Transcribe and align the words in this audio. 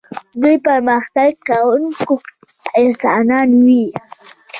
دوی 0.41 0.55
پرمختګ 0.67 1.29
کوونکي 1.49 2.15
انسانان 2.83 3.49
وي. 3.65 3.85